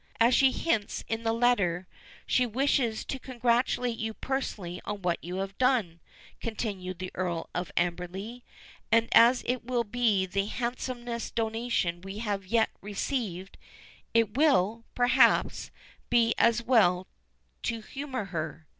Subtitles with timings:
[0.19, 1.85] "As she hints in the letter,
[2.25, 5.99] she wishes to congratulate you personally on what you have done,"
[6.39, 8.43] continued the Earl of Amberley;
[8.91, 13.59] "and as it will be the handsomest donation we have yet received,
[14.11, 15.69] it will, perhaps,
[16.09, 17.05] be as well
[17.61, 18.65] to humor her."